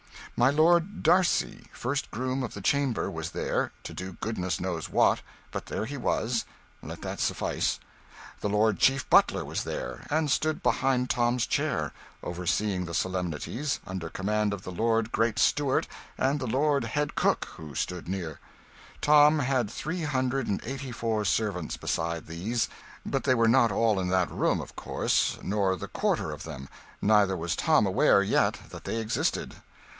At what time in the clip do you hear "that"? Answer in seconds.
7.03-7.19, 24.09-24.31, 28.71-28.85